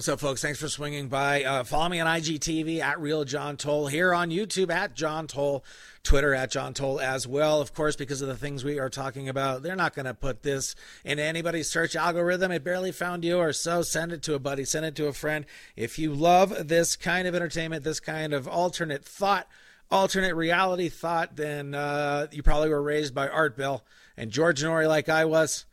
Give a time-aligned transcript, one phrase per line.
[0.00, 0.40] What's up, folks?
[0.40, 1.44] Thanks for swinging by.
[1.44, 5.62] Uh, follow me on IGTV at Real John Toll, here on YouTube at John Toll,
[6.02, 7.60] Twitter at John Toll as well.
[7.60, 10.42] Of course, because of the things we are talking about, they're not going to put
[10.42, 10.74] this
[11.04, 12.50] in anybody's search algorithm.
[12.50, 13.82] It barely found you, or so.
[13.82, 15.44] Send it to a buddy, send it to a friend.
[15.76, 19.48] If you love this kind of entertainment, this kind of alternate thought,
[19.90, 23.84] alternate reality thought, then uh, you probably were raised by Art Bell
[24.16, 25.66] and George Noory like I was.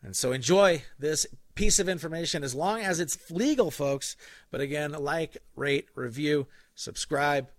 [0.00, 1.26] And so enjoy this
[1.58, 4.16] piece of information as long as it's legal, folks.
[4.52, 7.50] But again, like, rate, review, subscribe.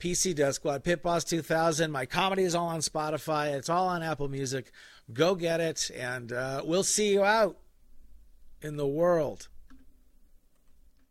[0.00, 1.92] PC Death Squad, Pit Boss 2000.
[1.92, 3.52] My comedy is all on Spotify.
[3.52, 4.72] It's all on Apple Music.
[5.12, 7.58] Go get it, and uh, we'll see you out
[8.62, 9.48] in the world.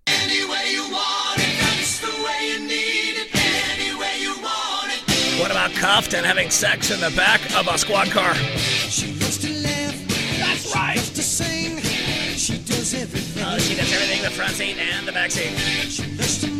[0.07, 3.29] Any way you want it, that's the way you need it.
[3.35, 5.39] Any way you want it.
[5.39, 8.33] What about cuffed and having sex in the back of a squad car?
[14.31, 16.50] Front seat and the back seat.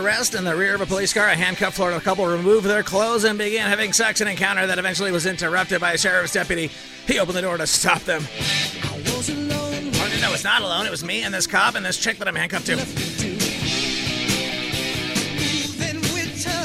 [0.00, 3.24] Arrest in the rear of a police car, a handcuffed Florida couple removed their clothes
[3.24, 6.70] and began having sex, an encounter that eventually was interrupted by a sheriff's deputy.
[7.06, 8.22] He opened the door to stop them.
[8.82, 9.90] I was alone.
[9.94, 10.86] Oh, no, it's not alone.
[10.86, 12.76] It was me and this cop and this chick that I'm handcuffed to.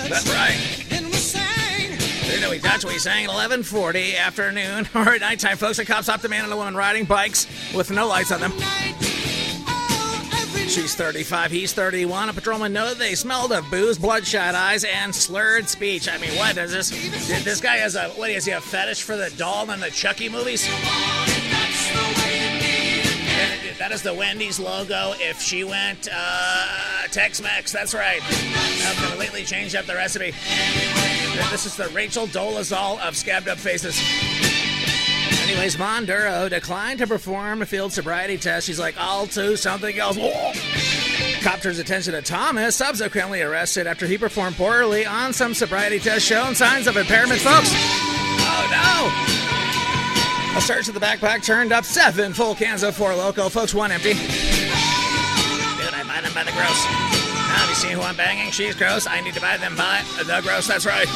[0.09, 0.81] That's right.
[2.33, 5.77] You know, we touched, we sang at 1140 afternoon or at nighttime, folks.
[5.77, 8.53] The cop stopped a man and a woman riding bikes with no lights on them.
[10.67, 12.29] She's 35, he's 31.
[12.29, 16.09] A patrolman noted they smelled of booze, bloodshot eyes, and slurred speech.
[16.09, 16.89] I mean, what is this?
[17.43, 20.27] This guy has a, what is he, a fetish for the doll in the Chucky
[20.27, 20.67] movies?
[23.77, 25.13] That is the Wendy's logo.
[25.19, 28.21] If she went uh, Tex-Mex, that's right.
[28.23, 30.31] I've completely changed up the recipe.
[31.51, 34.01] This is the Rachel Dolezal of scabbed up faces.
[35.47, 38.65] Anyways, Monduro declined to perform a field sobriety test.
[38.65, 40.17] She's like, I'll do something else.
[41.43, 46.25] Cop turns attention to Thomas, subsequently arrested after he performed poorly on some sobriety test
[46.25, 47.69] showing signs of impairment, folks.
[47.75, 48.67] Oh
[50.53, 50.57] no!
[50.57, 53.47] A search of the backpack turned up seven full cans of Four Loco.
[53.47, 54.13] Folks, one empty.
[54.13, 54.23] Dude,
[55.93, 57.24] I buy them by the gross.
[57.55, 58.51] Have you seen who I'm banging?
[58.51, 59.07] She's gross.
[59.07, 60.67] I need to buy them by the gross.
[60.67, 61.07] That's right.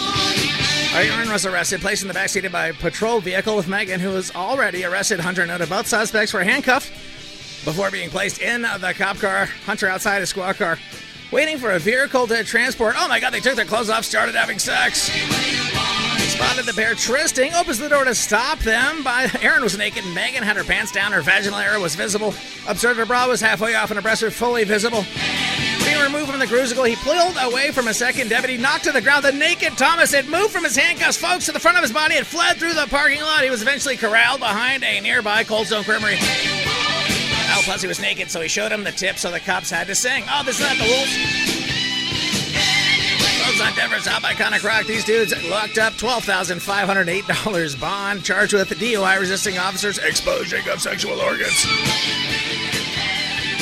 [0.93, 4.33] Aaron was arrested, placed in the backseat of a patrol vehicle with Megan, who was
[4.33, 5.19] already arrested.
[5.19, 6.89] Hunter noted both suspects were handcuffed
[7.65, 9.45] before being placed in the cop car.
[9.65, 10.79] Hunter outside a squad car,
[11.31, 12.95] waiting for a vehicle to transport.
[12.97, 15.11] Oh my god, they took their clothes off, started having sex.
[16.33, 19.03] Spotted the pair trysting, opens the door to stop them.
[19.03, 22.33] By Aaron was naked, Megan had her pants down, her vaginal area was visible.
[22.67, 25.03] Observed her bra was halfway off and her breasts were fully visible.
[26.03, 29.23] Removed from the crucible, he pulled away from a second deputy, knocked to the ground.
[29.23, 32.17] The naked Thomas had moved from his handcuffs, folks, to the front of his body
[32.17, 33.43] and fled through the parking lot.
[33.43, 36.17] He was eventually corralled behind a nearby Cold Stone Creamery.
[36.19, 39.87] Oh, plus he was naked, so he showed him the tip, so the cops had
[39.87, 40.23] to sing.
[40.29, 41.09] Oh, this is not the rules.
[43.45, 49.19] Folks on Denver's Top Iconic Rock, these dudes locked up $12,508 bond, charged with DUI
[49.19, 51.65] resisting officers, exposing of sexual organs.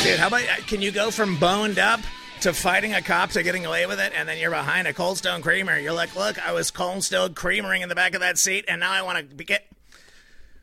[0.04, 2.00] Dude, how about can you go from boned up
[2.42, 5.18] to fighting a cop to getting away with it, and then you're behind a Cold
[5.18, 5.78] Stone Creamer?
[5.78, 8.80] You're like, look, I was Cold Stone Creamering in the back of that seat, and
[8.80, 9.66] now I want to get